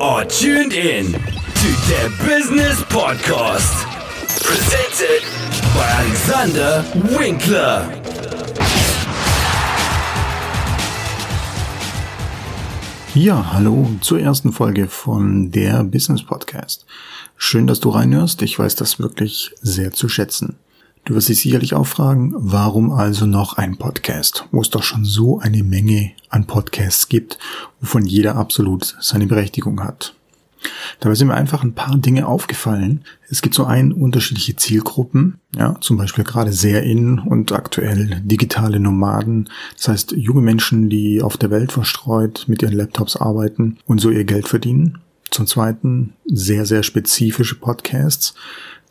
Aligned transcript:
are 0.00 0.24
tuned 0.26 0.74
in 0.74 1.12
to 1.12 1.68
the 1.88 2.12
Business 2.26 2.82
Podcast. 2.84 3.86
Presented 4.42 5.22
by 5.74 5.86
Alexander 6.00 6.84
Winkler. 7.18 7.88
Ja, 13.14 13.52
hallo 13.52 13.88
zur 14.02 14.20
ersten 14.20 14.52
Folge 14.52 14.86
von 14.88 15.50
der 15.50 15.82
Business 15.84 16.22
Podcast. 16.22 16.84
Schön, 17.38 17.66
dass 17.66 17.80
du 17.80 17.88
reinhörst. 17.88 18.42
Ich 18.42 18.58
weiß 18.58 18.74
das 18.74 18.98
wirklich 18.98 19.52
sehr 19.62 19.92
zu 19.92 20.10
schätzen. 20.10 20.56
Du 21.06 21.14
wirst 21.14 21.28
dich 21.28 21.40
sicherlich 21.40 21.72
auch 21.72 21.86
fragen, 21.86 22.34
warum 22.36 22.92
also 22.92 23.24
noch 23.26 23.56
ein 23.56 23.76
Podcast, 23.76 24.46
wo 24.50 24.60
es 24.60 24.70
doch 24.70 24.82
schon 24.82 25.04
so 25.04 25.38
eine 25.38 25.62
Menge 25.62 26.12
an 26.36 26.46
Podcasts 26.46 27.08
gibt, 27.08 27.38
wovon 27.80 28.04
jeder 28.04 28.36
absolut 28.36 28.96
seine 29.00 29.26
Berechtigung 29.26 29.82
hat. 29.82 30.14
Dabei 31.00 31.14
sind 31.14 31.28
mir 31.28 31.34
einfach 31.34 31.62
ein 31.62 31.74
paar 31.74 31.96
Dinge 31.96 32.26
aufgefallen. 32.26 33.04
Es 33.28 33.42
gibt 33.42 33.54
so 33.54 33.64
ein 33.64 33.92
unterschiedliche 33.92 34.56
Zielgruppen, 34.56 35.38
ja, 35.54 35.76
zum 35.80 35.96
Beispiel 35.96 36.24
gerade 36.24 36.52
sehr 36.52 36.82
in 36.82 37.18
und 37.18 37.52
aktuell 37.52 38.20
digitale 38.24 38.80
Nomaden. 38.80 39.48
Das 39.76 39.88
heißt, 39.88 40.12
junge 40.12 40.40
Menschen, 40.40 40.88
die 40.88 41.22
auf 41.22 41.36
der 41.36 41.50
Welt 41.50 41.72
verstreut 41.72 42.44
mit 42.48 42.62
ihren 42.62 42.74
Laptops 42.74 43.16
arbeiten 43.16 43.78
und 43.86 44.00
so 44.00 44.10
ihr 44.10 44.24
Geld 44.24 44.48
verdienen. 44.48 44.98
Zum 45.30 45.46
zweiten 45.46 46.14
sehr, 46.24 46.66
sehr 46.66 46.82
spezifische 46.82 47.56
Podcasts 47.56 48.34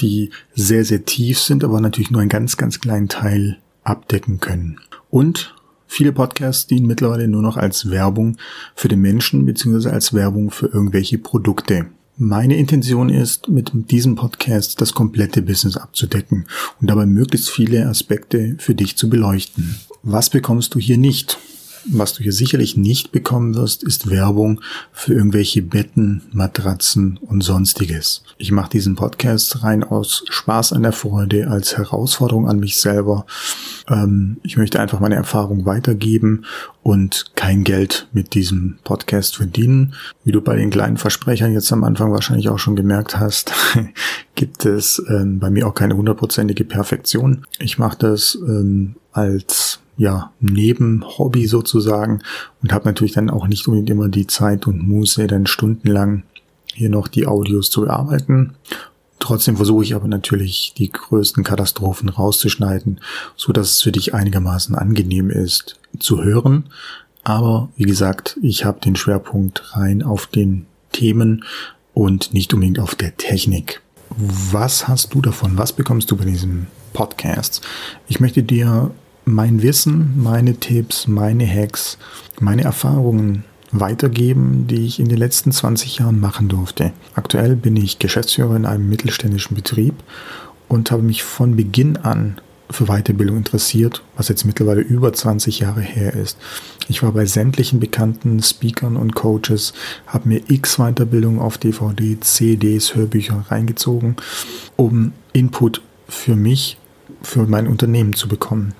die 0.00 0.30
sehr, 0.54 0.84
sehr 0.84 1.04
tief 1.04 1.38
sind, 1.38 1.64
aber 1.64 1.80
natürlich 1.80 2.10
nur 2.10 2.20
einen 2.20 2.30
ganz, 2.30 2.56
ganz 2.56 2.80
kleinen 2.80 3.08
Teil 3.08 3.58
abdecken 3.84 4.40
können. 4.40 4.80
Und 5.10 5.54
viele 5.92 6.12
Podcasts 6.12 6.66
dienen 6.66 6.86
mittlerweile 6.86 7.28
nur 7.28 7.42
noch 7.42 7.56
als 7.56 7.90
Werbung 7.90 8.38
für 8.74 8.88
den 8.88 9.00
Menschen 9.00 9.44
beziehungsweise 9.44 9.92
als 9.92 10.14
Werbung 10.14 10.50
für 10.50 10.66
irgendwelche 10.66 11.18
Produkte. 11.18 11.86
Meine 12.16 12.56
Intention 12.56 13.08
ist, 13.08 13.48
mit 13.48 13.72
diesem 13.90 14.14
Podcast 14.14 14.80
das 14.80 14.94
komplette 14.94 15.42
Business 15.42 15.76
abzudecken 15.76 16.46
und 16.80 16.88
dabei 16.88 17.06
möglichst 17.06 17.50
viele 17.50 17.86
Aspekte 17.86 18.56
für 18.58 18.74
dich 18.74 18.96
zu 18.96 19.08
beleuchten. 19.10 19.76
Was 20.02 20.30
bekommst 20.30 20.74
du 20.74 20.78
hier 20.78 20.98
nicht? 20.98 21.38
Was 21.86 22.14
du 22.14 22.22
hier 22.22 22.32
sicherlich 22.32 22.76
nicht 22.76 23.12
bekommen 23.12 23.54
wirst, 23.54 23.82
ist 23.82 24.08
Werbung 24.08 24.60
für 24.92 25.14
irgendwelche 25.14 25.62
Betten, 25.62 26.22
Matratzen 26.32 27.18
und 27.18 27.42
sonstiges. 27.42 28.22
Ich 28.38 28.52
mache 28.52 28.70
diesen 28.70 28.94
Podcast 28.94 29.62
rein 29.64 29.82
aus 29.82 30.24
Spaß 30.28 30.72
an 30.72 30.82
der 30.82 30.92
Freude, 30.92 31.48
als 31.48 31.76
Herausforderung 31.76 32.48
an 32.48 32.60
mich 32.60 32.76
selber. 32.76 33.26
Ähm, 33.88 34.38
ich 34.42 34.56
möchte 34.56 34.80
einfach 34.80 35.00
meine 35.00 35.16
Erfahrung 35.16 35.66
weitergeben 35.66 36.44
und 36.82 37.32
kein 37.34 37.64
Geld 37.64 38.08
mit 38.12 38.34
diesem 38.34 38.78
Podcast 38.84 39.36
verdienen. 39.36 39.94
Wie 40.24 40.32
du 40.32 40.40
bei 40.40 40.56
den 40.56 40.70
kleinen 40.70 40.96
Versprechern 40.96 41.52
jetzt 41.52 41.72
am 41.72 41.84
Anfang 41.84 42.12
wahrscheinlich 42.12 42.48
auch 42.48 42.58
schon 42.58 42.76
gemerkt 42.76 43.18
hast, 43.18 43.52
gibt 44.34 44.64
es 44.64 45.02
ähm, 45.08 45.40
bei 45.40 45.50
mir 45.50 45.66
auch 45.66 45.74
keine 45.74 45.96
hundertprozentige 45.96 46.64
Perfektion. 46.64 47.44
Ich 47.58 47.78
mache 47.78 47.98
das 47.98 48.38
ähm, 48.46 48.94
als 49.12 49.80
ja, 49.96 50.32
Nebenhobby 50.40 51.46
sozusagen 51.46 52.22
und 52.62 52.72
habe 52.72 52.86
natürlich 52.86 53.12
dann 53.12 53.30
auch 53.30 53.46
nicht 53.46 53.66
unbedingt 53.68 53.90
immer 53.90 54.08
die 54.08 54.26
Zeit 54.26 54.66
und 54.66 54.86
Muße, 54.86 55.26
dann 55.26 55.46
stundenlang 55.46 56.24
hier 56.74 56.88
noch 56.88 57.08
die 57.08 57.26
Audios 57.26 57.70
zu 57.70 57.82
bearbeiten. 57.82 58.54
Trotzdem 59.18 59.56
versuche 59.56 59.84
ich 59.84 59.94
aber 59.94 60.08
natürlich 60.08 60.74
die 60.76 60.90
größten 60.90 61.44
Katastrophen 61.44 62.08
rauszuschneiden, 62.08 63.00
so 63.36 63.52
dass 63.52 63.70
es 63.70 63.82
für 63.82 63.92
dich 63.92 64.14
einigermaßen 64.14 64.74
angenehm 64.74 65.30
ist 65.30 65.78
zu 66.00 66.24
hören. 66.24 66.64
Aber 67.22 67.68
wie 67.76 67.84
gesagt, 67.84 68.36
ich 68.42 68.64
habe 68.64 68.80
den 68.80 68.96
Schwerpunkt 68.96 69.76
rein 69.76 70.02
auf 70.02 70.26
den 70.26 70.66
Themen 70.90 71.44
und 71.94 72.34
nicht 72.34 72.52
unbedingt 72.52 72.80
auf 72.80 72.94
der 72.96 73.16
Technik. 73.16 73.80
Was 74.08 74.88
hast 74.88 75.14
du 75.14 75.22
davon? 75.22 75.56
Was 75.56 75.72
bekommst 75.72 76.10
du 76.10 76.16
bei 76.16 76.24
diesem 76.24 76.66
Podcast? 76.92 77.62
Ich 78.08 78.18
möchte 78.18 78.42
dir 78.42 78.90
mein 79.24 79.62
Wissen, 79.62 80.14
meine 80.16 80.56
Tipps, 80.56 81.06
meine 81.06 81.46
Hacks, 81.46 81.98
meine 82.40 82.62
Erfahrungen 82.62 83.44
weitergeben, 83.70 84.66
die 84.66 84.86
ich 84.86 85.00
in 85.00 85.08
den 85.08 85.18
letzten 85.18 85.52
20 85.52 85.98
Jahren 85.98 86.20
machen 86.20 86.48
durfte. 86.48 86.92
Aktuell 87.14 87.56
bin 87.56 87.76
ich 87.76 87.98
Geschäftsführer 87.98 88.56
in 88.56 88.66
einem 88.66 88.88
mittelständischen 88.88 89.56
Betrieb 89.56 89.94
und 90.68 90.90
habe 90.90 91.02
mich 91.02 91.22
von 91.22 91.56
Beginn 91.56 91.96
an 91.96 92.40
für 92.70 92.86
Weiterbildung 92.86 93.36
interessiert, 93.36 94.02
was 94.16 94.28
jetzt 94.28 94.44
mittlerweile 94.44 94.80
über 94.80 95.12
20 95.12 95.60
Jahre 95.60 95.82
her 95.82 96.14
ist. 96.14 96.38
Ich 96.88 97.02
war 97.02 97.12
bei 97.12 97.26
sämtlichen 97.26 97.80
bekannten 97.80 98.42
Speakern 98.42 98.96
und 98.96 99.14
Coaches, 99.14 99.74
habe 100.06 100.28
mir 100.28 100.40
x 100.48 100.76
Weiterbildungen 100.76 101.40
auf 101.40 101.58
DVD, 101.58 102.18
CDs, 102.20 102.94
Hörbücher 102.94 103.44
reingezogen, 103.48 104.16
um 104.76 105.12
Input 105.32 105.82
für 106.08 106.34
mich, 106.36 106.78
für 107.22 107.46
mein 107.46 107.66
Unternehmen 107.66 108.14
zu 108.14 108.28
bekommen. 108.28 108.74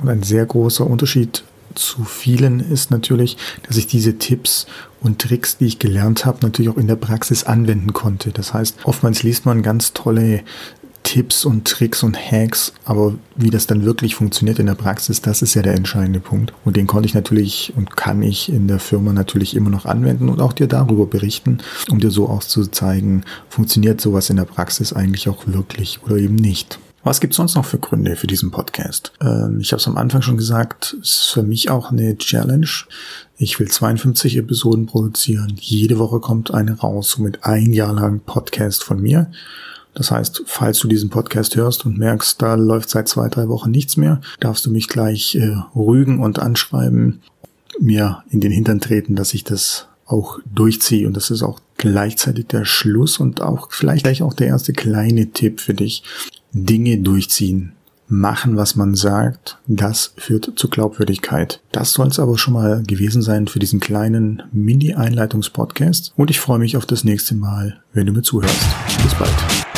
Und 0.00 0.08
ein 0.08 0.22
sehr 0.22 0.46
großer 0.46 0.86
Unterschied 0.86 1.44
zu 1.74 2.04
vielen 2.04 2.60
ist 2.60 2.90
natürlich, 2.90 3.36
dass 3.66 3.76
ich 3.76 3.86
diese 3.86 4.18
Tipps 4.18 4.66
und 5.00 5.20
Tricks, 5.20 5.58
die 5.58 5.66
ich 5.66 5.78
gelernt 5.78 6.24
habe, 6.24 6.38
natürlich 6.42 6.70
auch 6.70 6.76
in 6.76 6.88
der 6.88 6.96
Praxis 6.96 7.44
anwenden 7.44 7.92
konnte. 7.92 8.30
Das 8.30 8.52
heißt, 8.52 8.78
oftmals 8.84 9.22
liest 9.22 9.46
man 9.46 9.62
ganz 9.62 9.92
tolle 9.92 10.42
Tipps 11.02 11.44
und 11.44 11.66
Tricks 11.66 12.02
und 12.02 12.16
Hacks, 12.16 12.72
aber 12.84 13.14
wie 13.34 13.50
das 13.50 13.66
dann 13.66 13.84
wirklich 13.84 14.14
funktioniert 14.14 14.58
in 14.58 14.66
der 14.66 14.74
Praxis, 14.74 15.22
das 15.22 15.42
ist 15.42 15.54
ja 15.54 15.62
der 15.62 15.74
entscheidende 15.74 16.20
Punkt. 16.20 16.52
Und 16.64 16.76
den 16.76 16.86
konnte 16.86 17.06
ich 17.06 17.14
natürlich 17.14 17.72
und 17.76 17.96
kann 17.96 18.22
ich 18.22 18.52
in 18.52 18.68
der 18.68 18.78
Firma 18.78 19.12
natürlich 19.12 19.56
immer 19.56 19.70
noch 19.70 19.86
anwenden 19.86 20.28
und 20.28 20.40
auch 20.40 20.52
dir 20.52 20.66
darüber 20.66 21.06
berichten, 21.06 21.58
um 21.90 22.00
dir 22.00 22.10
so 22.10 22.28
auch 22.28 22.44
zu 22.44 22.66
zeigen, 22.66 23.24
funktioniert 23.48 24.00
sowas 24.00 24.30
in 24.30 24.36
der 24.36 24.44
Praxis 24.44 24.92
eigentlich 24.92 25.28
auch 25.28 25.46
wirklich 25.46 26.00
oder 26.04 26.16
eben 26.16 26.36
nicht. 26.36 26.78
Was 27.02 27.20
gibt's 27.20 27.38
sonst 27.38 27.54
noch 27.54 27.64
für 27.64 27.78
Gründe 27.78 28.14
für 28.14 28.26
diesen 28.26 28.50
Podcast? 28.50 29.12
Ähm, 29.22 29.58
ich 29.60 29.72
habe 29.72 29.80
es 29.80 29.88
am 29.88 29.96
Anfang 29.96 30.20
schon 30.20 30.36
gesagt, 30.36 30.96
es 31.00 31.20
ist 31.20 31.30
für 31.32 31.42
mich 31.42 31.70
auch 31.70 31.90
eine 31.90 32.16
Challenge. 32.18 32.68
Ich 33.38 33.58
will 33.58 33.68
52 33.68 34.36
Episoden 34.36 34.84
produzieren. 34.84 35.56
Jede 35.58 35.98
Woche 35.98 36.20
kommt 36.20 36.52
eine 36.52 36.78
raus, 36.78 37.12
somit 37.12 37.44
ein 37.44 37.72
Jahr 37.72 37.94
lang 37.94 38.20
Podcast 38.20 38.84
von 38.84 39.00
mir. 39.00 39.30
Das 39.94 40.10
heißt, 40.10 40.42
falls 40.44 40.78
du 40.78 40.88
diesen 40.88 41.08
Podcast 41.08 41.56
hörst 41.56 41.86
und 41.86 41.96
merkst, 41.96 42.40
da 42.40 42.54
läuft 42.54 42.90
seit 42.90 43.08
zwei, 43.08 43.28
drei 43.28 43.48
Wochen 43.48 43.70
nichts 43.70 43.96
mehr, 43.96 44.20
darfst 44.38 44.66
du 44.66 44.70
mich 44.70 44.86
gleich 44.86 45.34
äh, 45.36 45.56
rügen 45.74 46.20
und 46.20 46.38
anschreiben, 46.38 47.22
mir 47.80 48.22
in 48.28 48.40
den 48.40 48.52
Hintern 48.52 48.78
treten, 48.78 49.16
dass 49.16 49.32
ich 49.32 49.42
das 49.42 49.88
auch 50.04 50.38
durchziehe. 50.54 51.06
Und 51.06 51.16
das 51.16 51.30
ist 51.30 51.42
auch 51.42 51.60
gleichzeitig 51.78 52.48
der 52.48 52.66
Schluss 52.66 53.18
und 53.18 53.40
auch 53.40 53.68
vielleicht 53.70 54.04
gleich 54.04 54.22
auch 54.22 54.34
der 54.34 54.48
erste 54.48 54.74
kleine 54.74 55.30
Tipp 55.32 55.60
für 55.60 55.74
dich. 55.74 56.02
Dinge 56.52 56.98
durchziehen, 56.98 57.72
machen, 58.08 58.56
was 58.56 58.74
man 58.76 58.94
sagt, 58.94 59.58
das 59.66 60.12
führt 60.16 60.52
zu 60.56 60.68
Glaubwürdigkeit. 60.68 61.60
Das 61.72 61.92
soll 61.92 62.08
es 62.08 62.18
aber 62.18 62.38
schon 62.38 62.54
mal 62.54 62.82
gewesen 62.86 63.22
sein 63.22 63.46
für 63.46 63.60
diesen 63.60 63.80
kleinen 63.80 64.42
Mini-Einleitungs-Podcast 64.52 66.12
und 66.16 66.30
ich 66.30 66.40
freue 66.40 66.58
mich 66.58 66.76
auf 66.76 66.86
das 66.86 67.04
nächste 67.04 67.34
Mal, 67.34 67.80
wenn 67.92 68.06
du 68.06 68.12
mir 68.12 68.22
zuhörst. 68.22 68.60
Bis 69.02 69.14
bald. 69.14 69.69